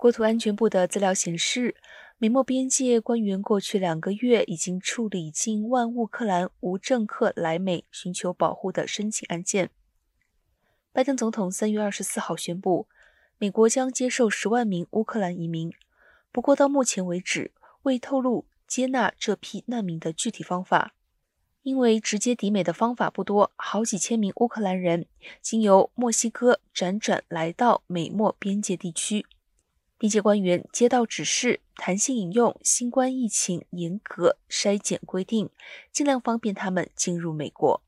[0.00, 1.76] 国土安全部的资料显示，
[2.16, 9.68] 美墨边界官员过去两个月已经处理近万乌克兰无政客来美寻求保护的申请案件。
[10.90, 12.88] 拜登总统三月二十四号宣布，
[13.36, 15.70] 美国将接受十万名乌克兰移民，
[16.32, 20.94] 不过到目前为止未透露接纳这批难民的具体方法。
[21.60, 25.04] 因为直接抵美的方法不多，好几千名乌克兰人
[25.42, 29.26] 经由墨西哥辗转来到美墨边界地区。
[30.00, 35.50] 边界官员接到指示，弹性引用新冠疫情严格筛检规定，
[35.92, 37.82] 尽量方便他们进入美国。